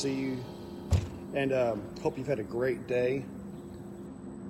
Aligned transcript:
see 0.00 0.14
you, 0.14 0.44
and 1.34 1.52
um, 1.52 1.82
hope 2.02 2.16
you've 2.16 2.26
had 2.26 2.38
a 2.38 2.42
great 2.42 2.86
day. 2.86 3.22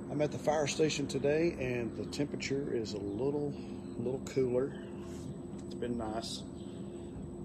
I'm 0.09 0.23
at 0.23 0.31
the 0.31 0.39
fire 0.39 0.69
station 0.69 1.09
today, 1.09 1.57
and 1.59 1.97
the 1.97 2.05
temperature 2.17 2.73
is 2.73 2.93
a 2.93 2.99
little, 2.99 3.53
little 3.99 4.21
cooler. 4.27 4.73
It's 5.65 5.75
been 5.75 5.99
nice. 5.99 6.45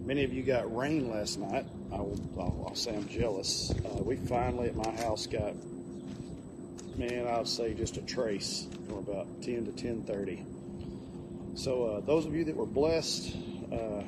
Many 0.03 0.23
of 0.23 0.31
you 0.31 0.43
got 0.43 0.71
rain 0.75 1.09
last 1.09 1.39
night. 1.39 1.65
I 1.91 1.95
will, 1.95 2.19
I'll, 2.37 2.65
I'll 2.67 2.75
say 2.75 2.95
I'm 2.95 3.09
jealous. 3.09 3.71
Uh, 3.71 4.03
we 4.03 4.17
finally 4.17 4.67
at 4.67 4.75
my 4.75 4.91
house 4.97 5.25
got, 5.25 5.55
man, 6.97 7.25
I 7.25 7.39
would 7.39 7.47
say 7.47 7.73
just 7.73 7.97
a 7.97 8.03
trace 8.03 8.67
from 8.85 8.99
about 8.99 9.25
10 9.41 9.65
to 9.65 9.71
10:30. 9.71 10.45
So 11.57 11.85
uh, 11.85 11.99
those 12.01 12.27
of 12.27 12.35
you 12.35 12.43
that 12.45 12.55
were 12.55 12.67
blessed, 12.67 13.35
uh, 13.71 14.03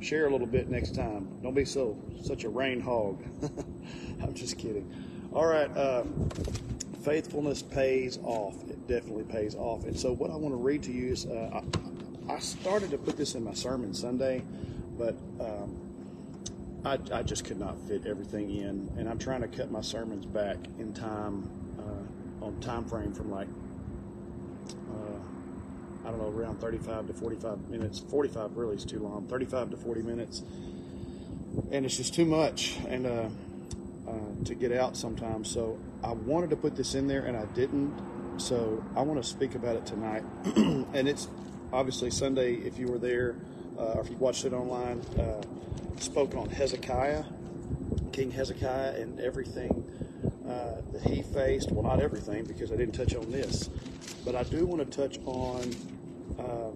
share 0.00 0.26
a 0.26 0.30
little 0.30 0.46
bit 0.46 0.68
next 0.68 0.94
time. 0.94 1.28
Don't 1.42 1.54
be 1.54 1.64
so 1.64 1.96
such 2.22 2.44
a 2.44 2.48
rain 2.48 2.80
hog. 2.80 3.22
I'm 4.22 4.34
just 4.34 4.58
kidding. 4.58 4.92
All 5.32 5.46
right, 5.46 5.74
uh, 5.76 6.04
faithfulness 7.02 7.62
pays 7.62 8.18
off. 8.22 8.54
It 8.68 8.86
definitely 8.88 9.24
pays 9.24 9.54
off. 9.54 9.84
And 9.84 9.98
so 9.98 10.12
what 10.12 10.30
I 10.30 10.36
want 10.36 10.52
to 10.52 10.58
read 10.58 10.82
to 10.84 10.92
you 10.92 11.12
is 11.12 11.26
uh, 11.26 11.62
I, 12.28 12.32
I 12.32 12.38
started 12.38 12.90
to 12.90 12.98
put 12.98 13.16
this 13.16 13.34
in 13.34 13.44
my 13.44 13.54
sermon 13.54 13.94
Sunday, 13.94 14.42
but 14.96 15.16
um, 15.40 15.76
I, 16.84 16.98
I 17.12 17.22
just 17.22 17.44
could 17.44 17.58
not 17.58 17.78
fit 17.86 18.06
everything 18.06 18.50
in, 18.50 18.90
and 18.96 19.08
I'm 19.08 19.18
trying 19.18 19.42
to 19.42 19.48
cut 19.48 19.70
my 19.70 19.80
sermons 19.80 20.24
back 20.26 20.56
in 20.78 20.92
time 20.92 21.48
uh, 21.78 22.44
on 22.44 22.58
time 22.60 22.84
frame 22.84 23.12
from 23.12 23.30
like 23.30 23.48
I 26.08 26.10
don't 26.10 26.20
know, 26.20 26.40
around 26.40 26.58
35 26.58 27.08
to 27.08 27.12
45 27.12 27.68
minutes. 27.68 27.98
45 27.98 28.56
really 28.56 28.76
is 28.76 28.84
too 28.86 28.98
long. 28.98 29.26
35 29.26 29.72
to 29.72 29.76
40 29.76 30.00
minutes, 30.00 30.42
and 31.70 31.84
it's 31.84 31.98
just 31.98 32.14
too 32.14 32.24
much, 32.24 32.78
and 32.88 33.06
uh, 33.06 33.28
uh, 34.08 34.44
to 34.46 34.54
get 34.54 34.72
out 34.72 34.96
sometimes. 34.96 35.50
So 35.50 35.78
I 36.02 36.12
wanted 36.12 36.48
to 36.48 36.56
put 36.56 36.76
this 36.76 36.94
in 36.94 37.08
there, 37.08 37.26
and 37.26 37.36
I 37.36 37.44
didn't. 37.54 37.92
So 38.38 38.82
I 38.96 39.02
want 39.02 39.22
to 39.22 39.28
speak 39.28 39.54
about 39.54 39.76
it 39.76 39.84
tonight, 39.84 40.22
and 40.56 41.06
it's 41.06 41.28
obviously 41.74 42.10
Sunday. 42.10 42.54
If 42.54 42.78
you 42.78 42.86
were 42.86 42.98
there, 42.98 43.34
uh, 43.78 43.92
or 43.92 44.00
if 44.00 44.08
you 44.08 44.16
watched 44.16 44.46
it 44.46 44.54
online, 44.54 45.00
uh, 45.18 45.42
spoke 46.00 46.34
on 46.34 46.48
Hezekiah, 46.48 47.24
King 48.12 48.30
Hezekiah, 48.30 48.94
and 48.94 49.20
everything 49.20 49.84
uh, 50.48 50.80
that 50.90 51.02
he 51.02 51.22
faced. 51.22 51.70
Well, 51.70 51.84
not 51.84 52.00
everything, 52.00 52.44
because 52.44 52.72
I 52.72 52.76
didn't 52.76 52.94
touch 52.94 53.14
on 53.14 53.30
this, 53.30 53.68
but 54.24 54.34
I 54.34 54.44
do 54.44 54.64
want 54.64 54.90
to 54.90 54.96
touch 54.96 55.18
on 55.26 55.70
uh, 56.38 56.70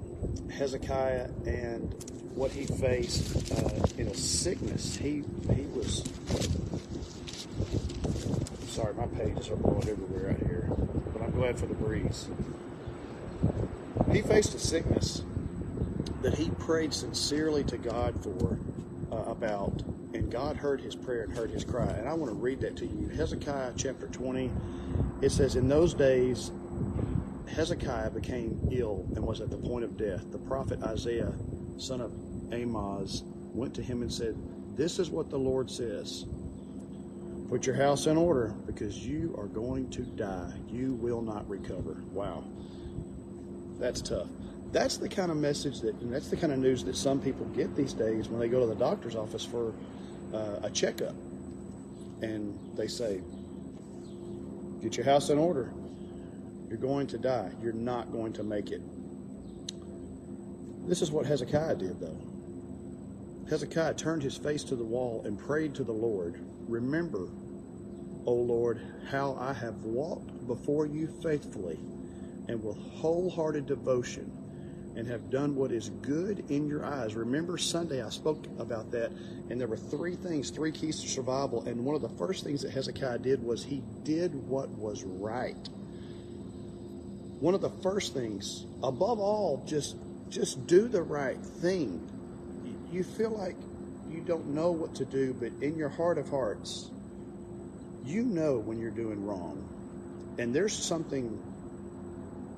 Hezekiah 0.51 1.29
and 1.47 1.95
what 2.35 2.51
he 2.51 2.67
faced 2.67 3.53
uh, 3.53 3.87
in 3.99 4.09
a 4.09 4.15
sickness. 4.15 4.97
He 4.97 5.25
he 5.55 5.63
was. 5.75 6.05
sorry, 8.67 8.95
my 8.95 9.07
pages 9.07 9.51
are 9.51 9.57
blowing 9.57 9.89
everywhere 9.89 10.31
out 10.31 10.47
here, 10.47 10.67
but 11.13 11.23
I'm 11.23 11.31
glad 11.33 11.59
for 11.59 11.67
the 11.67 11.75
breeze. 11.75 12.29
He 14.11 14.23
faced 14.23 14.55
a 14.55 14.59
sickness 14.59 15.23
that 16.23 16.35
he 16.35 16.51
prayed 16.51 16.95
sincerely 16.95 17.65
to 17.65 17.77
God 17.77 18.23
for 18.23 18.59
uh, 19.11 19.31
about, 19.31 19.83
and 20.15 20.31
God 20.31 20.57
heard 20.57 20.81
his 20.81 20.95
prayer 20.95 21.23
and 21.23 21.37
heard 21.37 21.51
his 21.51 21.65
cry. 21.65 21.89
And 21.89 22.09
I 22.09 22.15
want 22.15 22.31
to 22.31 22.37
read 22.37 22.61
that 22.61 22.77
to 22.79 22.87
you. 22.87 23.09
Hezekiah 23.09 23.73
chapter 23.77 24.07
20. 24.07 24.51
It 25.21 25.31
says, 25.33 25.57
In 25.57 25.69
those 25.69 25.95
days, 25.95 26.51
Hezekiah 27.49 28.11
became 28.11 28.69
ill 28.71 29.07
and 29.15 29.25
was 29.25 29.41
at 29.41 29.51
the 29.51 29.57
point 29.57 29.85
of 29.85 29.97
death. 29.97 30.31
The 30.31 30.39
prophet 30.39 30.83
Isaiah, 30.83 31.33
son 31.79 32.01
of 32.01 32.13
Amoz, 32.53 33.23
went 33.53 33.75
to 33.75 33.83
him 33.83 34.03
and 34.03 34.13
said, 34.13 34.37
This 34.77 34.99
is 34.99 35.11
what 35.11 35.31
the 35.31 35.39
Lord 35.39 35.71
says 35.71 36.25
Put 37.49 37.67
your 37.67 37.77
house 37.77 38.07
in 38.07 38.17
order 38.17 38.55
because 38.67 39.07
you 39.07 39.35
are 39.37 39.47
going 39.47 39.91
to 39.91 40.01
die. 40.01 40.55
You 40.69 40.95
will 40.95 41.21
not 41.21 41.47
recover. 41.47 42.03
Wow. 42.11 42.45
That's 43.79 44.01
tough. 44.01 44.29
That's 44.71 44.97
the 44.97 45.09
kind 45.09 45.31
of 45.31 45.37
message 45.37 45.81
that, 45.81 45.95
and 45.97 46.11
that's 46.11 46.29
the 46.29 46.37
kind 46.39 46.51
of 46.51 46.61
news 46.61 46.83
that 46.85 46.97
some 46.97 47.21
people 47.21 47.45
get 47.47 47.77
these 47.77 47.93
days 47.93 48.31
when 48.31 48.41
they 48.41 48.49
go 48.49 48.61
to 48.61 48.67
the 48.67 48.75
doctor's 48.75 49.15
office 49.15 49.45
for 49.45 49.75
uh, 50.33 50.61
a 50.63 50.71
checkup. 50.71 51.15
And 52.23 52.59
they 52.75 52.87
say, 52.87 53.21
Get 54.81 54.97
your 54.97 55.05
house 55.05 55.29
in 55.29 55.37
order 55.37 55.75
you're 56.73 56.81
going 56.81 57.07
to 57.07 57.19
die. 57.19 57.51
You're 57.61 57.75
not 57.75 58.11
going 58.13 58.33
to 58.33 58.43
make 58.43 58.71
it. 58.71 58.81
This 60.89 61.03
is 61.03 61.11
what 61.11 61.27
Hezekiah 61.27 61.77
did, 61.77 62.01
though. 62.01 62.17
Hezekiah 63.51 63.93
turned 63.93 64.23
his 64.23 64.39
face 64.39 64.65
to 64.65 64.75
the 64.75 64.85
wall 64.85 65.21
and 65.27 65.39
prayed 65.39 65.75
to 65.75 65.85
the 65.85 65.93
Lord 65.93 66.41
Remember, 66.67 67.29
O 68.25 68.33
Lord, 68.33 68.81
how 69.11 69.37
I 69.39 69.53
have 69.53 69.83
walked 69.83 70.47
before 70.47 70.87
you 70.87 71.09
faithfully 71.23 71.79
and 72.49 72.65
with 72.65 72.79
wholehearted 72.79 73.67
devotion 73.67 74.33
and 74.97 75.07
have 75.07 75.29
done 75.29 75.55
what 75.55 75.73
is 75.73 75.91
good 76.01 76.43
in 76.51 76.67
your 76.69 76.87
eyes. 76.87 77.15
Remember 77.15 77.59
Sunday 77.59 78.03
I 78.03 78.09
spoke 78.09 78.47
about 78.59 78.91
that, 78.93 79.11
and 79.51 79.61
there 79.61 79.69
were 79.69 79.77
three 79.77 80.17
things, 80.17 80.49
three 80.49 80.73
keys 80.73 81.03
to 81.03 81.09
survival. 81.09 81.69
And 81.69 81.85
one 81.85 81.97
of 81.97 82.01
the 82.01 82.17
first 82.17 82.45
things 82.45 82.63
that 82.63 82.71
Hezekiah 82.71 83.19
did 83.19 83.45
was 83.45 83.63
he 83.63 83.83
did 84.05 84.35
what 84.35 84.71
was 84.71 85.05
right 85.05 85.69
one 87.43 87.55
of 87.55 87.61
the 87.61 87.71
first 87.83 88.15
things, 88.15 88.65
above 88.85 89.19
all, 89.19 89.65
just 89.67 89.97
just 90.29 90.65
do 90.69 90.87
the 90.87 91.03
right 91.03 91.45
thing. 91.45 92.09
You 92.93 93.03
feel 93.03 93.31
like 93.31 93.57
you 94.09 94.21
don't 94.21 94.55
know 94.55 94.71
what 94.71 94.95
to 94.97 95.05
do, 95.05 95.35
but 95.35 95.51
in 95.61 95.77
your 95.77 95.89
heart 95.89 96.19
of 96.19 96.29
hearts, 96.29 96.89
you 98.05 98.23
know 98.23 98.59
when 98.59 98.79
you're 98.79 98.93
doing 98.93 99.27
wrong. 99.27 99.69
And 100.39 100.55
there's 100.55 100.73
something 100.73 101.43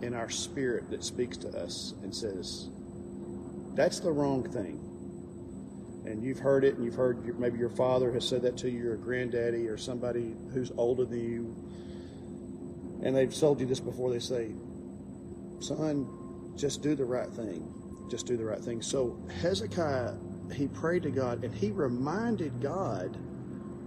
in 0.03 0.13
our 0.13 0.29
spirit 0.29 0.91
that 0.91 1.03
speaks 1.03 1.39
to 1.39 1.49
us 1.49 1.95
and 2.03 2.15
says, 2.15 2.69
that's 3.75 4.01
the 4.01 4.13
wrong 4.13 4.49
thing. 4.49 4.81
And 6.05 6.23
you've 6.23 6.41
heard 6.41 6.63
it, 6.65 6.75
and 6.75 6.85
you've 6.85 6.95
heard 6.95 7.39
maybe 7.39 7.59
your 7.59 7.71
father 7.71 8.13
has 8.13 8.29
said 8.29 8.43
that 8.43 8.59
to 8.59 8.71
you, 8.71 8.93
or 8.93 8.97
granddaddy, 8.97 9.67
or 9.67 9.79
somebody 9.79 10.37
who's 10.53 10.71
older 10.77 11.07
than 11.07 11.21
you. 11.21 11.57
And 13.03 13.17
they've 13.17 13.35
told 13.35 13.61
you 13.61 13.67
this 13.67 13.81
before. 13.81 14.11
They 14.11 14.19
say, 14.19 14.51
son, 15.67 16.09
just 16.57 16.83
do 16.83 16.95
the 16.95 17.05
right 17.05 17.31
thing. 17.31 17.73
Just 18.11 18.27
do 18.27 18.37
the 18.37 18.45
right 18.45 18.61
thing. 18.61 18.83
So 18.83 19.19
Hezekiah, 19.41 20.15
he 20.55 20.69
prayed 20.69 21.03
to 21.05 21.11
God 21.11 21.45
and 21.45 21.55
he 21.55 21.71
reminded 21.71 22.61
God 22.61 23.17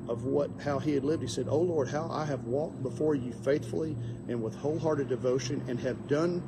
of 0.08 0.24
what 0.26 0.50
how 0.64 0.80
he 0.80 0.94
had 0.94 1.04
lived. 1.04 1.22
He 1.22 1.28
said, 1.28 1.48
"Oh 1.50 1.60
Lord, 1.62 1.88
how 1.90 2.10
I 2.12 2.26
have 2.26 2.46
walked 2.46 2.82
before 2.84 3.16
you 3.16 3.32
faithfully 3.34 3.96
and 4.28 4.42
with 4.42 4.56
wholehearted 4.56 5.10
devotion 5.10 5.64
and 5.68 5.80
have 5.82 6.08
done 6.08 6.40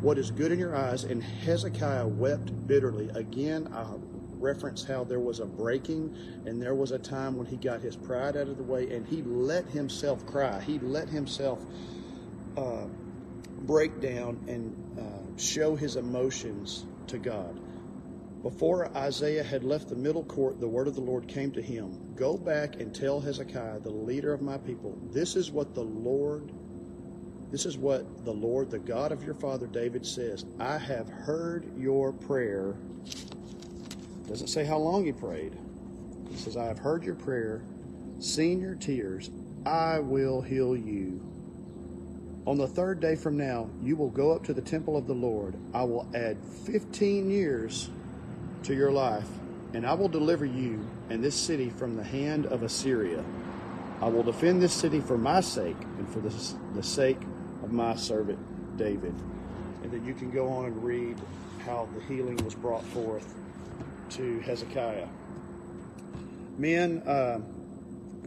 what 0.00 0.18
is 0.18 0.30
good 0.30 0.52
in 0.52 0.58
your 0.58 0.76
eyes." 0.76 1.04
And 1.04 1.22
Hezekiah 1.22 2.06
wept 2.06 2.66
bitterly. 2.66 3.08
Again, 3.10 3.68
I 3.72 3.86
reference 4.38 4.84
how 4.84 5.04
there 5.04 5.20
was 5.20 5.40
a 5.40 5.46
breaking 5.46 6.14
and 6.46 6.60
there 6.60 6.74
was 6.74 6.92
a 6.92 6.98
time 6.98 7.36
when 7.36 7.46
he 7.46 7.56
got 7.56 7.80
his 7.80 7.96
pride 7.96 8.36
out 8.36 8.48
of 8.48 8.58
the 8.58 8.62
way 8.62 8.90
and 8.94 9.06
he 9.06 9.22
let 9.22 9.66
himself 9.66 10.26
cry. 10.26 10.60
He 10.60 10.78
let 10.80 11.08
himself 11.08 11.64
uh, 12.56 12.86
break 13.66 14.00
down 14.00 14.44
and 14.48 14.98
uh, 14.98 15.38
show 15.38 15.74
his 15.74 15.96
emotions 15.96 16.86
to 17.08 17.18
God. 17.18 17.60
Before 18.42 18.86
Isaiah 18.96 19.42
had 19.42 19.64
left 19.64 19.88
the 19.88 19.96
middle 19.96 20.22
court, 20.24 20.60
the 20.60 20.68
word 20.68 20.86
of 20.86 20.94
the 20.94 21.00
Lord 21.00 21.26
came 21.26 21.50
to 21.52 21.62
him 21.62 22.14
Go 22.14 22.36
back 22.36 22.80
and 22.80 22.94
tell 22.94 23.20
Hezekiah, 23.20 23.80
the 23.80 23.90
leader 23.90 24.32
of 24.32 24.40
my 24.40 24.56
people, 24.56 24.96
this 25.12 25.36
is 25.36 25.50
what 25.50 25.74
the 25.74 25.82
Lord, 25.82 26.50
this 27.50 27.66
is 27.66 27.76
what 27.76 28.24
the 28.24 28.32
Lord, 28.32 28.70
the 28.70 28.78
God 28.78 29.12
of 29.12 29.22
your 29.22 29.34
father 29.34 29.66
David 29.66 30.06
says. 30.06 30.44
I 30.58 30.78
have 30.78 31.08
heard 31.08 31.76
your 31.76 32.12
prayer. 32.12 32.74
Doesn't 34.28 34.48
say 34.48 34.64
how 34.64 34.78
long 34.78 35.04
he 35.04 35.12
prayed. 35.12 35.56
He 36.30 36.36
says, 36.36 36.56
I 36.56 36.64
have 36.64 36.78
heard 36.78 37.04
your 37.04 37.14
prayer, 37.16 37.62
seen 38.18 38.60
your 38.60 38.74
tears. 38.76 39.30
I 39.66 39.98
will 39.98 40.40
heal 40.40 40.76
you 40.76 41.20
on 42.46 42.58
the 42.58 42.66
third 42.66 43.00
day 43.00 43.16
from 43.16 43.36
now, 43.36 43.68
you 43.82 43.96
will 43.96 44.10
go 44.10 44.32
up 44.32 44.44
to 44.44 44.54
the 44.54 44.62
temple 44.62 44.96
of 44.96 45.06
the 45.06 45.14
Lord. 45.14 45.54
I 45.74 45.82
will 45.82 46.08
add 46.14 46.36
15 46.64 47.28
years 47.28 47.90
to 48.62 48.74
your 48.74 48.92
life, 48.92 49.28
and 49.74 49.84
I 49.84 49.94
will 49.94 50.08
deliver 50.08 50.44
you 50.44 50.86
and 51.10 51.22
this 51.24 51.34
city 51.34 51.70
from 51.70 51.96
the 51.96 52.04
hand 52.04 52.46
of 52.46 52.62
Assyria. 52.62 53.24
I 54.00 54.08
will 54.08 54.22
defend 54.22 54.62
this 54.62 54.72
city 54.72 55.00
for 55.00 55.18
my 55.18 55.40
sake 55.40 55.76
and 55.98 56.08
for 56.08 56.20
the, 56.20 56.32
the 56.74 56.82
sake 56.82 57.20
of 57.64 57.72
my 57.72 57.96
servant 57.96 58.38
David. 58.76 59.14
And 59.82 59.90
then 59.90 60.04
you 60.04 60.14
can 60.14 60.30
go 60.30 60.48
on 60.48 60.66
and 60.66 60.84
read 60.84 61.16
how 61.64 61.88
the 61.94 62.14
healing 62.14 62.36
was 62.44 62.54
brought 62.54 62.84
forth 62.84 63.34
to 64.10 64.38
Hezekiah. 64.40 65.08
Men, 66.58 67.02
uh, 67.06 67.40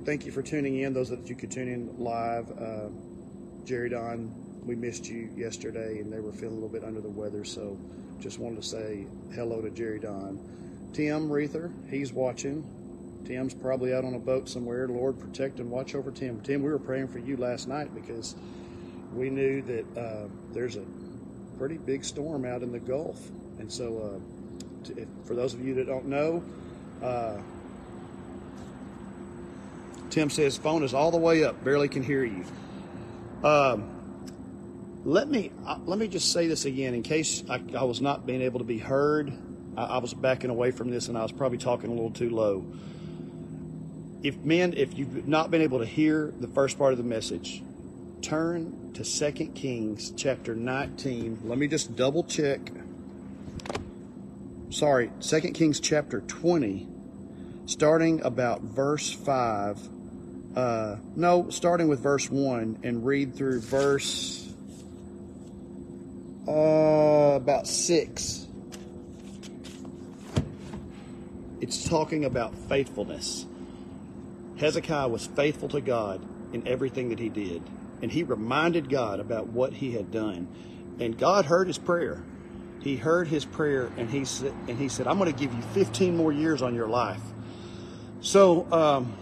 thank 0.04 0.25
you 0.25 0.31
for 0.31 0.42
tuning 0.42 0.80
in. 0.80 0.94
Those 0.94 1.10
that 1.10 1.30
you 1.30 1.36
could 1.36 1.51
tune 1.51 1.69
in 1.69 1.98
live. 1.98 2.51
Uh, 2.51 2.89
Jerry 3.69 3.89
Don, 3.89 4.33
we 4.66 4.74
missed 4.74 5.07
you 5.07 5.30
yesterday, 5.38 6.00
and 6.00 6.12
they 6.12 6.19
were 6.19 6.31
feeling 6.31 6.57
a 6.57 6.60
little 6.60 6.69
bit 6.69 6.83
under 6.83 7.01
the 7.01 7.10
weather, 7.10 7.45
so 7.45 7.77
just 8.19 8.39
wanted 8.39 8.63
to 8.63 8.68
say 8.68 9.06
hello 9.36 9.62
to 9.62 9.69
Jerry 9.69 10.00
Don. 10.00 10.39
Tim 10.92 11.30
Reether, 11.30 11.71
he's 11.88 12.12
watching. 12.12 12.68
Tim's 13.27 13.54
probably 13.54 13.94
out 13.94 14.04
on 14.04 14.16
a 14.16 14.19
boat 14.19 14.50
somewhere. 14.50 14.88
Lord, 14.88 15.19
protect 15.19 15.60
and 15.60 15.69
watch 15.69 15.94
over 15.94 16.10
Tim. 16.10 16.42
Tim, 16.42 16.63
we 16.63 16.71
were 16.71 16.80
praying 16.80 17.10
for 17.10 17.19
you 17.19 17.38
last 17.38 17.68
night 17.68 17.94
because 17.94 18.33
we 19.13 19.30
knew 19.30 19.62
that 19.62 19.86
uh, 19.95 20.27
there's 20.51 20.75
a 20.75 20.83
pretty 21.60 21.77
big 21.77 22.04
storm 22.04 22.45
out 22.45 22.63
in 22.63 22.71
the 22.71 22.80
Gulf. 22.80 23.30
And 23.60 23.71
so, 23.71 24.19
uh, 24.19 24.94
if, 24.98 25.07
for 25.25 25.36
those 25.36 25.54
of 25.54 25.63
you 25.63 25.75
that 25.75 25.86
don't 25.86 26.07
know, 26.07 26.44
uh, 27.04 27.38
Tim 30.10 30.31
says 30.31 30.57
phone 30.57 30.81
is 30.81 30.95
all 30.95 31.12
the 31.12 31.18
way 31.18 31.44
up, 31.44 31.63
barely 31.63 31.88
can 31.88 32.01
hear 32.01 32.24
you. 32.24 32.44
Um, 33.44 33.96
let 35.06 35.30
me 35.30 35.52
uh, 35.66 35.78
let 35.86 35.98
me 35.98 36.08
just 36.08 36.34
say 36.34 36.48
this 36.48 36.66
again 36.66 36.94
in 36.94 37.04
case 37.04 37.44
I, 37.50 37.62
I 37.78 37.84
was 37.84 38.02
not 38.02 38.26
being 38.26 38.42
able 38.42 38.60
to 38.60 38.66
be 38.66 38.78
heard. 38.78 39.32
I, 39.78 39.84
I, 39.86 39.98
was 40.00 40.14
backing 40.14 40.50
away 40.50 40.72
from 40.72 40.90
this 40.90 41.08
and 41.08 41.18
I 41.18 41.24
was 41.24 41.32
probably 41.32 41.58
talking 41.58 41.90
a 41.90 41.94
little 41.94 42.12
too 42.12 42.30
low. 42.30 42.66
If 44.24 44.38
men, 44.40 44.74
if 44.76 44.98
you've 44.98 45.26
not 45.26 45.52
been 45.52 45.62
able 45.62 45.80
to 45.80 45.86
hear 45.86 46.34
the 46.38 46.50
first 46.50 46.78
part 46.78 46.92
of 46.92 46.98
the 46.98 47.06
message, 47.06 47.64
turn 48.22 48.92
to 48.94 49.06
2 49.06 49.48
Kings 49.56 50.12
chapter 50.18 50.54
19. 50.54 51.40
Let 51.46 51.58
me 51.58 51.70
just 51.70 51.96
double 51.96 52.24
check. 52.26 52.60
Sorry, 54.70 55.12
2 55.22 55.40
Kings 55.52 55.80
chapter 55.80 56.20
20, 56.20 56.88
starting 57.66 58.22
about 58.22 58.62
verse 58.62 59.14
5. 59.14 59.99
Uh, 60.56 60.98
no, 61.16 61.50
starting 61.50 61.88
with 61.88 62.00
verse 62.00 62.30
1 62.30 62.80
and 62.84 63.06
read 63.06 63.36
through 63.36 63.62
verse 63.62 64.51
uh, 66.48 67.36
about 67.36 67.68
6. 67.68 68.48
It's 71.62 71.88
talking 71.88 72.25
about 72.25 72.56
faithfulness. 72.68 73.46
Hezekiah 74.57 75.07
was 75.07 75.28
faithful 75.28 75.69
to 75.69 75.81
God 75.81 76.22
in 76.54 76.68
everything 76.68 77.10
that 77.10 77.19
he 77.19 77.30
did 77.30 77.62
and 78.02 78.12
he 78.12 78.24
reminded 78.24 78.90
God 78.90 79.19
about 79.19 79.48
what 79.48 79.74
he 79.74 79.92
had 79.92 80.12
done. 80.12 80.48
And 81.00 81.18
God 81.18 81.45
heard 81.45 81.68
his 81.68 81.78
prayer. 81.78 82.24
He 82.81 82.95
heard 82.95 83.28
his 83.28 83.45
prayer 83.45 83.92
and 83.98 84.10
he 84.10 84.25
said, 84.25 84.54
and 84.68 84.78
he 84.78 84.90
said, 84.90 85.07
I'm 85.07 85.18
going 85.18 85.31
to 85.31 85.38
give 85.38 85.54
you 85.54 85.62
15 85.74 86.16
more 86.16 86.31
years 86.31 86.62
on 86.62 86.75
your 86.75 86.88
life. 86.88 87.22
So, 88.22 88.72
um, 88.72 89.13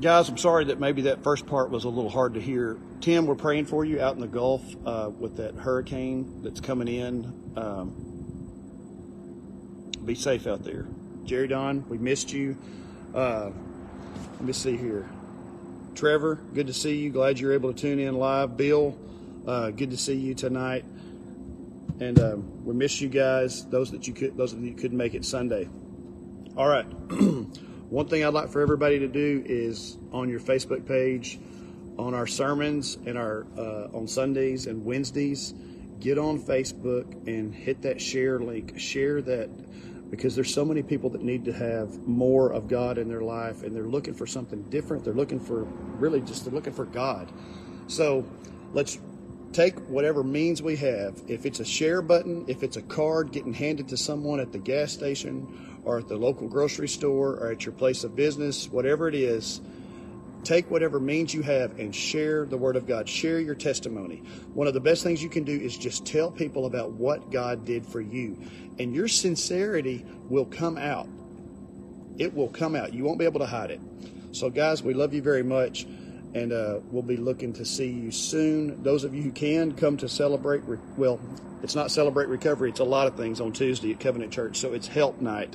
guys, 0.00 0.28
I'm 0.30 0.38
sorry 0.38 0.64
that 0.66 0.80
maybe 0.80 1.02
that 1.02 1.22
first 1.22 1.46
part 1.46 1.70
was 1.70 1.84
a 1.84 1.88
little 1.88 2.10
hard 2.10 2.34
to 2.34 2.40
hear. 2.40 2.78
Tim, 3.00 3.26
we're 3.26 3.34
praying 3.34 3.66
for 3.66 3.84
you 3.84 4.00
out 4.00 4.14
in 4.14 4.20
the 4.20 4.26
Gulf 4.26 4.62
uh, 4.86 5.10
with 5.18 5.36
that 5.36 5.54
hurricane 5.54 6.42
that's 6.42 6.60
coming 6.60 6.88
in. 6.88 7.52
Um, 7.56 8.06
be 10.04 10.14
safe 10.14 10.46
out 10.46 10.64
there. 10.64 10.86
Jerry 11.24 11.48
Don, 11.48 11.86
we 11.88 11.98
missed 11.98 12.32
you. 12.32 12.56
Uh, 13.14 13.50
let 14.34 14.42
me 14.42 14.54
see 14.54 14.76
here. 14.76 15.08
Trevor, 15.94 16.36
good 16.54 16.68
to 16.68 16.72
see 16.72 16.96
you. 16.96 17.10
Glad 17.10 17.38
you're 17.38 17.52
able 17.52 17.72
to 17.72 17.78
tune 17.78 17.98
in 17.98 18.14
live. 18.14 18.56
Bill, 18.56 18.98
uh, 19.46 19.70
good 19.70 19.90
to 19.90 19.98
see 19.98 20.14
you 20.14 20.34
tonight. 20.34 20.84
And 22.00 22.18
um, 22.18 22.64
we 22.64 22.72
miss 22.72 23.02
you 23.02 23.10
guys. 23.10 23.66
Those 23.66 23.90
that 23.90 24.08
you 24.08 24.14
could, 24.14 24.34
those 24.36 24.54
of 24.54 24.64
you 24.64 24.72
couldn't 24.72 24.96
make 24.96 25.14
it 25.14 25.26
Sunday. 25.26 25.68
All 26.56 26.68
right. 26.68 26.86
One 27.90 28.06
thing 28.06 28.24
I'd 28.24 28.32
like 28.32 28.50
for 28.50 28.60
everybody 28.60 29.00
to 29.00 29.08
do 29.08 29.42
is 29.44 29.96
on 30.12 30.28
your 30.28 30.38
Facebook 30.38 30.86
page, 30.86 31.40
on 31.98 32.14
our 32.14 32.26
sermons 32.26 32.96
and 33.04 33.18
our 33.18 33.44
uh, 33.58 33.88
on 33.92 34.06
Sundays 34.06 34.68
and 34.68 34.84
Wednesdays, 34.84 35.52
get 35.98 36.16
on 36.16 36.38
Facebook 36.38 37.26
and 37.26 37.52
hit 37.52 37.82
that 37.82 38.00
share 38.00 38.38
link. 38.38 38.78
Share 38.78 39.20
that 39.22 39.50
because 40.08 40.36
there's 40.36 40.54
so 40.54 40.64
many 40.64 40.84
people 40.84 41.10
that 41.10 41.22
need 41.22 41.44
to 41.46 41.52
have 41.52 42.06
more 42.06 42.52
of 42.52 42.68
God 42.68 42.96
in 42.96 43.08
their 43.08 43.22
life 43.22 43.64
and 43.64 43.74
they're 43.74 43.82
looking 43.82 44.14
for 44.14 44.24
something 44.24 44.62
different. 44.70 45.02
They're 45.02 45.12
looking 45.12 45.40
for 45.40 45.64
really 45.98 46.20
just 46.20 46.44
they're 46.44 46.54
looking 46.54 46.72
for 46.72 46.84
God. 46.84 47.32
So 47.88 48.24
let's 48.72 49.00
take 49.52 49.76
whatever 49.88 50.22
means 50.22 50.62
we 50.62 50.76
have. 50.76 51.20
If 51.26 51.44
it's 51.44 51.58
a 51.58 51.64
share 51.64 52.02
button, 52.02 52.44
if 52.46 52.62
it's 52.62 52.76
a 52.76 52.82
card 52.82 53.32
getting 53.32 53.52
handed 53.52 53.88
to 53.88 53.96
someone 53.96 54.38
at 54.38 54.52
the 54.52 54.58
gas 54.58 54.92
station 54.92 55.69
or 55.84 55.98
at 55.98 56.08
the 56.08 56.16
local 56.16 56.48
grocery 56.48 56.88
store 56.88 57.34
or 57.34 57.50
at 57.50 57.64
your 57.64 57.72
place 57.72 58.04
of 58.04 58.16
business, 58.16 58.68
whatever 58.68 59.08
it 59.08 59.14
is, 59.14 59.60
Take 60.44 60.70
whatever 60.70 60.98
means 60.98 61.34
you 61.34 61.42
have 61.42 61.78
and 61.78 61.94
share 61.94 62.46
the 62.46 62.56
Word 62.56 62.76
of 62.76 62.86
God. 62.86 63.08
Share 63.08 63.40
your 63.40 63.54
testimony. 63.54 64.22
One 64.54 64.66
of 64.66 64.74
the 64.74 64.80
best 64.80 65.02
things 65.02 65.22
you 65.22 65.28
can 65.28 65.44
do 65.44 65.52
is 65.52 65.76
just 65.76 66.06
tell 66.06 66.30
people 66.30 66.64
about 66.64 66.92
what 66.92 67.30
God 67.30 67.66
did 67.66 67.84
for 67.84 68.00
you. 68.00 68.38
And 68.78 68.94
your 68.94 69.08
sincerity 69.08 70.04
will 70.30 70.46
come 70.46 70.78
out. 70.78 71.08
It 72.18 72.34
will 72.34 72.48
come 72.48 72.74
out. 72.74 72.94
You 72.94 73.04
won't 73.04 73.18
be 73.18 73.26
able 73.26 73.40
to 73.40 73.46
hide 73.46 73.70
it. 73.70 73.80
So, 74.32 74.48
guys, 74.48 74.82
we 74.82 74.94
love 74.94 75.12
you 75.12 75.20
very 75.20 75.42
much. 75.42 75.86
And 76.34 76.52
uh, 76.52 76.78
we'll 76.90 77.02
be 77.02 77.16
looking 77.16 77.52
to 77.54 77.64
see 77.64 77.88
you 77.88 78.12
soon. 78.12 78.82
Those 78.82 79.04
of 79.04 79.14
you 79.14 79.22
who 79.22 79.32
can 79.32 79.72
come 79.72 79.96
to 79.96 80.08
celebrate, 80.08 80.62
re- 80.64 80.78
well, 80.96 81.20
it's 81.62 81.74
not 81.74 81.90
celebrate 81.90 82.28
recovery, 82.28 82.70
it's 82.70 82.80
a 82.80 82.84
lot 82.84 83.06
of 83.06 83.16
things 83.16 83.40
on 83.40 83.52
Tuesday 83.52 83.92
at 83.92 84.00
Covenant 84.00 84.32
Church. 84.32 84.58
So 84.58 84.72
it's 84.72 84.86
help 84.86 85.20
night. 85.20 85.54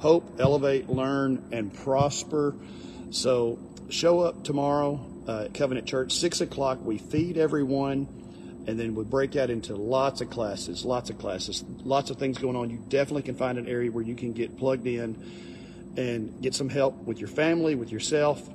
Hope, 0.00 0.36
elevate, 0.38 0.88
learn, 0.88 1.42
and 1.52 1.72
prosper. 1.72 2.54
So 3.10 3.58
show 3.90 4.20
up 4.20 4.44
tomorrow 4.44 5.00
uh, 5.28 5.44
at 5.44 5.54
Covenant 5.54 5.86
Church, 5.86 6.12
6 6.12 6.40
o'clock. 6.40 6.78
We 6.82 6.98
feed 6.98 7.38
everyone, 7.38 8.08
and 8.66 8.78
then 8.78 8.94
we 8.94 9.04
break 9.04 9.36
out 9.36 9.50
into 9.50 9.76
lots 9.76 10.20
of 10.20 10.30
classes, 10.30 10.84
lots 10.84 11.10
of 11.10 11.18
classes, 11.18 11.64
lots 11.84 12.10
of 12.10 12.18
things 12.18 12.38
going 12.38 12.56
on. 12.56 12.70
You 12.70 12.82
definitely 12.88 13.22
can 13.22 13.36
find 13.36 13.58
an 13.58 13.68
area 13.68 13.90
where 13.90 14.04
you 14.04 14.14
can 14.14 14.32
get 14.32 14.56
plugged 14.56 14.86
in 14.86 15.16
and 15.96 16.42
get 16.42 16.54
some 16.54 16.68
help 16.68 16.96
with 17.04 17.18
your 17.18 17.28
family, 17.28 17.74
with 17.74 17.92
yourself. 17.92 18.46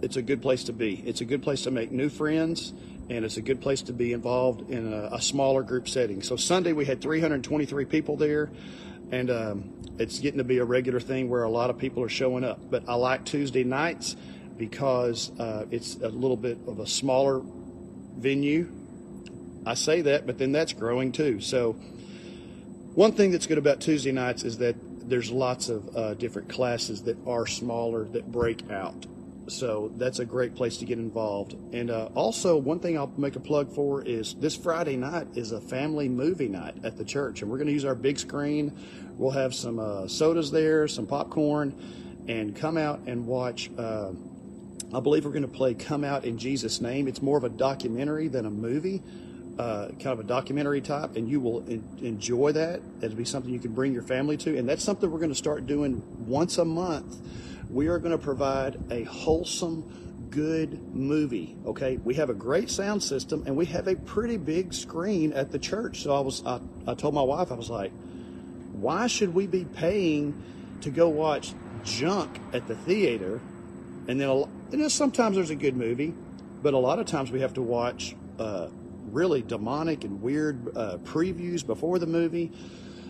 It's 0.00 0.16
a 0.16 0.22
good 0.22 0.42
place 0.42 0.64
to 0.64 0.72
be. 0.72 1.02
It's 1.06 1.20
a 1.20 1.24
good 1.24 1.42
place 1.42 1.62
to 1.62 1.70
make 1.70 1.90
new 1.90 2.08
friends, 2.08 2.72
and 3.10 3.24
it's 3.24 3.36
a 3.36 3.42
good 3.42 3.60
place 3.60 3.82
to 3.82 3.92
be 3.92 4.12
involved 4.12 4.70
in 4.70 4.92
a, 4.92 5.10
a 5.12 5.20
smaller 5.20 5.62
group 5.62 5.88
setting. 5.88 6.22
So 6.22 6.36
Sunday 6.36 6.72
we 6.72 6.84
had 6.84 7.00
323 7.00 7.84
people 7.86 8.16
there 8.16 8.50
and 9.10 9.30
um, 9.30 9.72
it's 9.98 10.18
getting 10.18 10.38
to 10.38 10.44
be 10.44 10.58
a 10.58 10.64
regular 10.64 11.00
thing 11.00 11.28
where 11.28 11.42
a 11.42 11.50
lot 11.50 11.70
of 11.70 11.78
people 11.78 12.02
are 12.02 12.08
showing 12.08 12.44
up. 12.44 12.58
But 12.70 12.84
I 12.88 12.94
like 12.94 13.24
Tuesday 13.24 13.64
nights 13.64 14.16
because 14.56 15.30
uh, 15.38 15.66
it's 15.70 15.96
a 15.96 16.08
little 16.08 16.36
bit 16.36 16.58
of 16.66 16.80
a 16.80 16.86
smaller 16.86 17.40
venue. 18.16 18.70
I 19.64 19.74
say 19.74 20.02
that, 20.02 20.26
but 20.26 20.38
then 20.38 20.52
that's 20.52 20.72
growing 20.72 21.12
too. 21.12 21.40
So, 21.40 21.72
one 22.94 23.12
thing 23.12 23.30
that's 23.30 23.46
good 23.46 23.58
about 23.58 23.80
Tuesday 23.80 24.12
nights 24.12 24.42
is 24.42 24.58
that 24.58 24.76
there's 25.08 25.30
lots 25.30 25.68
of 25.68 25.96
uh, 25.96 26.14
different 26.14 26.48
classes 26.48 27.02
that 27.02 27.16
are 27.26 27.46
smaller 27.46 28.04
that 28.04 28.30
break 28.30 28.70
out. 28.70 29.06
So 29.48 29.90
that's 29.96 30.18
a 30.18 30.24
great 30.24 30.54
place 30.54 30.76
to 30.78 30.84
get 30.84 30.98
involved. 30.98 31.54
And 31.72 31.90
uh, 31.90 32.08
also, 32.14 32.56
one 32.56 32.80
thing 32.80 32.98
I'll 32.98 33.12
make 33.16 33.36
a 33.36 33.40
plug 33.40 33.74
for 33.74 34.02
is 34.02 34.34
this 34.34 34.56
Friday 34.56 34.96
night 34.96 35.26
is 35.34 35.52
a 35.52 35.60
family 35.60 36.08
movie 36.08 36.48
night 36.48 36.76
at 36.84 36.96
the 36.96 37.04
church, 37.04 37.42
and 37.42 37.50
we're 37.50 37.58
going 37.58 37.68
to 37.68 37.72
use 37.72 37.84
our 37.84 37.94
big 37.94 38.18
screen. 38.18 38.76
We'll 39.16 39.32
have 39.32 39.54
some 39.54 39.78
uh, 39.78 40.06
sodas 40.06 40.50
there, 40.50 40.86
some 40.86 41.06
popcorn, 41.06 41.74
and 42.28 42.54
come 42.54 42.76
out 42.76 43.00
and 43.06 43.26
watch. 43.26 43.70
Uh, 43.76 44.12
I 44.94 45.00
believe 45.00 45.24
we're 45.24 45.32
going 45.32 45.42
to 45.42 45.48
play 45.48 45.74
Come 45.74 46.04
Out 46.04 46.24
in 46.24 46.38
Jesus' 46.38 46.80
Name. 46.80 47.08
It's 47.08 47.20
more 47.20 47.36
of 47.36 47.44
a 47.44 47.50
documentary 47.50 48.28
than 48.28 48.46
a 48.46 48.50
movie, 48.50 49.02
uh, 49.58 49.88
kind 49.88 50.06
of 50.06 50.20
a 50.20 50.24
documentary 50.24 50.80
type, 50.80 51.16
and 51.16 51.28
you 51.28 51.40
will 51.40 51.66
in, 51.66 51.84
enjoy 52.00 52.52
that. 52.52 52.80
It'll 53.02 53.16
be 53.16 53.26
something 53.26 53.52
you 53.52 53.58
can 53.58 53.74
bring 53.74 53.92
your 53.92 54.02
family 54.02 54.36
to. 54.38 54.56
And 54.56 54.68
that's 54.68 54.82
something 54.82 55.10
we're 55.10 55.18
going 55.18 55.30
to 55.30 55.34
start 55.34 55.66
doing 55.66 56.02
once 56.26 56.56
a 56.56 56.64
month. 56.64 57.16
We 57.70 57.88
are 57.88 57.98
going 57.98 58.12
to 58.12 58.18
provide 58.18 58.78
a 58.90 59.04
wholesome, 59.04 60.28
good 60.30 60.94
movie. 60.94 61.56
Okay, 61.66 61.98
we 61.98 62.14
have 62.14 62.30
a 62.30 62.34
great 62.34 62.70
sound 62.70 63.02
system 63.02 63.44
and 63.46 63.56
we 63.56 63.66
have 63.66 63.88
a 63.88 63.96
pretty 63.96 64.36
big 64.36 64.72
screen 64.72 65.32
at 65.32 65.50
the 65.52 65.58
church. 65.58 66.02
So 66.02 66.14
I 66.14 66.20
was, 66.20 66.44
I, 66.44 66.60
I 66.86 66.94
told 66.94 67.14
my 67.14 67.22
wife, 67.22 67.52
I 67.52 67.54
was 67.54 67.70
like, 67.70 67.92
why 68.72 69.06
should 69.06 69.34
we 69.34 69.46
be 69.46 69.64
paying 69.64 70.42
to 70.82 70.90
go 70.90 71.08
watch 71.08 71.54
junk 71.84 72.40
at 72.52 72.66
the 72.68 72.74
theater 72.74 73.40
and 74.08 74.18
then, 74.18 74.28
you 74.70 74.78
know, 74.78 74.88
sometimes 74.88 75.36
there's 75.36 75.50
a 75.50 75.54
good 75.54 75.76
movie, 75.76 76.14
but 76.62 76.72
a 76.72 76.78
lot 76.78 76.98
of 76.98 77.06
times 77.06 77.30
we 77.30 77.40
have 77.40 77.52
to 77.54 77.62
watch 77.62 78.16
uh, 78.38 78.68
really 79.10 79.42
demonic 79.42 80.02
and 80.04 80.22
weird 80.22 80.74
uh, 80.74 80.96
previews 81.04 81.64
before 81.64 81.98
the 81.98 82.06
movie. 82.06 82.50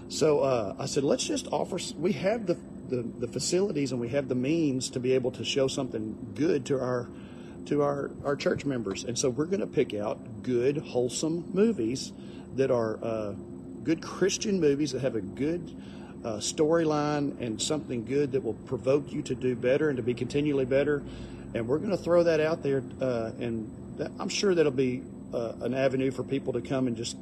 So 0.08 0.40
uh, 0.40 0.74
I 0.76 0.86
said, 0.86 1.04
let's 1.04 1.24
just 1.24 1.46
offer. 1.52 1.78
We 1.96 2.12
have 2.14 2.46
the, 2.46 2.58
the, 2.88 3.02
the 3.18 3.28
facilities 3.28 3.92
and 3.92 4.00
we 4.00 4.08
have 4.08 4.28
the 4.28 4.34
means 4.34 4.90
to 4.90 5.00
be 5.00 5.12
able 5.12 5.30
to 5.32 5.44
show 5.44 5.68
something 5.68 6.32
good 6.34 6.66
to 6.66 6.80
our 6.80 7.08
to 7.66 7.82
our 7.82 8.10
our 8.24 8.34
church 8.34 8.64
members, 8.64 9.04
and 9.04 9.18
so 9.18 9.28
we're 9.28 9.46
going 9.46 9.60
to 9.60 9.66
pick 9.66 9.94
out 9.94 10.42
good, 10.42 10.78
wholesome 10.78 11.50
movies 11.52 12.12
that 12.56 12.70
are 12.70 12.98
uh, 13.02 13.32
good 13.84 14.02
Christian 14.02 14.60
movies 14.60 14.92
that 14.92 15.02
have 15.02 15.14
a 15.14 15.20
good 15.20 15.76
uh, 16.24 16.38
storyline 16.38 17.40
and 17.40 17.60
something 17.60 18.04
good 18.04 18.32
that 18.32 18.42
will 18.42 18.54
provoke 18.54 19.12
you 19.12 19.22
to 19.22 19.34
do 19.34 19.54
better 19.54 19.88
and 19.88 19.96
to 19.98 20.02
be 20.02 20.14
continually 20.14 20.64
better. 20.64 21.02
And 21.54 21.68
we're 21.68 21.78
going 21.78 21.90
to 21.90 21.96
throw 21.96 22.24
that 22.24 22.40
out 22.40 22.62
there, 22.62 22.82
uh, 23.00 23.32
and 23.38 23.70
that, 23.98 24.10
I'm 24.18 24.28
sure 24.28 24.54
that'll 24.54 24.72
be 24.72 25.02
uh, 25.32 25.52
an 25.60 25.74
avenue 25.74 26.10
for 26.10 26.22
people 26.22 26.54
to 26.54 26.60
come 26.60 26.86
and 26.86 26.96
just 26.96 27.16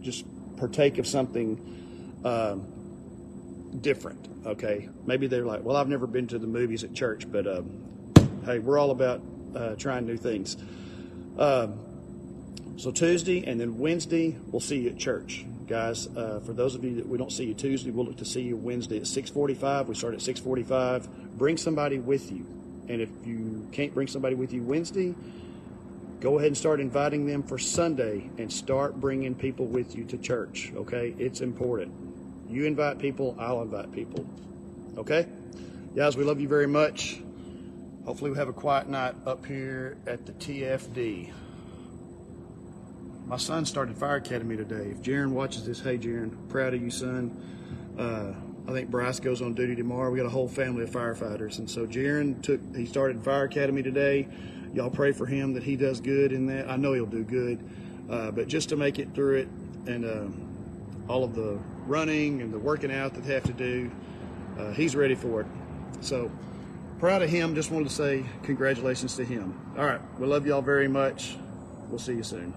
just 0.00 0.24
partake 0.56 0.98
of 0.98 1.06
something 1.06 2.20
um, 2.24 2.66
different. 3.80 4.28
Okay, 4.46 4.88
maybe 5.06 5.26
they're 5.26 5.46
like, 5.46 5.62
well, 5.62 5.76
I've 5.76 5.88
never 5.88 6.06
been 6.06 6.26
to 6.28 6.38
the 6.38 6.46
movies 6.46 6.84
at 6.84 6.94
church, 6.94 7.30
but 7.30 7.46
um, 7.46 8.12
hey, 8.44 8.58
we're 8.58 8.78
all 8.78 8.90
about 8.90 9.22
uh, 9.54 9.74
trying 9.76 10.06
new 10.06 10.16
things. 10.16 10.56
Um, 11.38 11.78
so 12.76 12.90
Tuesday 12.90 13.44
and 13.46 13.60
then 13.60 13.78
Wednesday, 13.78 14.36
we'll 14.50 14.60
see 14.60 14.80
you 14.80 14.90
at 14.90 14.98
church, 14.98 15.44
guys. 15.66 16.06
Uh, 16.08 16.40
for 16.44 16.52
those 16.52 16.74
of 16.74 16.84
you 16.84 16.96
that 16.96 17.06
we 17.06 17.18
don't 17.18 17.32
see 17.32 17.44
you 17.44 17.54
Tuesday, 17.54 17.90
we'll 17.90 18.06
look 18.06 18.16
to 18.18 18.24
see 18.24 18.42
you 18.42 18.56
Wednesday 18.56 18.96
at 18.96 19.06
6:45. 19.06 19.88
We 19.88 19.94
start 19.94 20.14
at 20.14 20.20
6:45. 20.20 21.08
Bring 21.38 21.56
somebody 21.56 21.98
with 21.98 22.32
you, 22.32 22.46
and 22.88 23.00
if 23.00 23.10
you 23.24 23.68
can't 23.72 23.94
bring 23.94 24.08
somebody 24.08 24.34
with 24.34 24.52
you 24.52 24.62
Wednesday, 24.62 25.14
go 26.20 26.38
ahead 26.38 26.48
and 26.48 26.56
start 26.56 26.80
inviting 26.80 27.26
them 27.26 27.42
for 27.42 27.58
Sunday, 27.58 28.30
and 28.38 28.52
start 28.52 29.00
bringing 29.00 29.34
people 29.34 29.66
with 29.66 29.94
you 29.94 30.04
to 30.04 30.18
church. 30.18 30.72
Okay, 30.74 31.14
it's 31.18 31.40
important. 31.40 32.11
You 32.52 32.66
invite 32.66 32.98
people, 32.98 33.34
I'll 33.38 33.62
invite 33.62 33.90
people. 33.92 34.26
Okay, 34.98 35.26
guys, 35.96 36.18
we 36.18 36.24
love 36.24 36.38
you 36.38 36.48
very 36.48 36.66
much. 36.66 37.18
Hopefully, 38.04 38.30
we 38.30 38.36
have 38.36 38.50
a 38.50 38.52
quiet 38.52 38.90
night 38.90 39.14
up 39.24 39.46
here 39.46 39.96
at 40.06 40.26
the 40.26 40.32
TFD. 40.32 41.32
My 43.24 43.38
son 43.38 43.64
started 43.64 43.96
Fire 43.96 44.16
Academy 44.16 44.58
today. 44.58 44.90
If 44.90 45.00
Jaron 45.00 45.30
watches 45.30 45.64
this, 45.64 45.80
hey 45.80 45.96
Jaron, 45.96 46.50
proud 46.50 46.74
of 46.74 46.82
you, 46.82 46.90
son. 46.90 47.34
Uh, 47.98 48.34
I 48.70 48.74
think 48.74 48.90
Bryce 48.90 49.18
goes 49.18 49.40
on 49.40 49.54
duty 49.54 49.74
tomorrow. 49.74 50.10
We 50.10 50.18
got 50.18 50.26
a 50.26 50.30
whole 50.30 50.46
family 50.46 50.82
of 50.82 50.90
firefighters, 50.90 51.58
and 51.58 51.70
so 51.70 51.86
Jaron 51.86 52.42
took. 52.42 52.60
He 52.76 52.84
started 52.84 53.24
Fire 53.24 53.44
Academy 53.44 53.82
today. 53.82 54.28
Y'all 54.74 54.90
pray 54.90 55.12
for 55.12 55.24
him 55.24 55.54
that 55.54 55.62
he 55.62 55.76
does 55.76 56.02
good 56.02 56.32
in 56.32 56.48
that. 56.48 56.68
I 56.68 56.76
know 56.76 56.92
he'll 56.92 57.06
do 57.06 57.24
good, 57.24 57.66
uh, 58.10 58.30
but 58.30 58.46
just 58.46 58.68
to 58.68 58.76
make 58.76 58.98
it 58.98 59.14
through 59.14 59.36
it, 59.36 59.48
and 59.86 60.04
uh, 60.04 61.10
all 61.10 61.24
of 61.24 61.34
the 61.34 61.58
running 61.86 62.42
and 62.42 62.52
the 62.52 62.58
working 62.58 62.92
out 62.92 63.14
that 63.14 63.24
they 63.24 63.34
have 63.34 63.44
to 63.44 63.52
do, 63.52 63.90
uh, 64.58 64.72
he's 64.72 64.94
ready 64.94 65.14
for 65.14 65.40
it. 65.40 65.46
So 66.00 66.30
proud 66.98 67.22
of 67.22 67.30
him. 67.30 67.54
Just 67.54 67.70
wanted 67.70 67.88
to 67.88 67.94
say 67.94 68.24
congratulations 68.42 69.16
to 69.16 69.24
him. 69.24 69.58
All 69.76 69.86
right, 69.86 70.00
we 70.18 70.26
love 70.26 70.46
y'all 70.46 70.62
very 70.62 70.88
much. 70.88 71.36
We'll 71.88 71.98
see 71.98 72.14
you 72.14 72.22
soon. 72.22 72.54